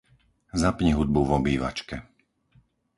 [0.61, 1.95] Zapni hudbu v obývačke.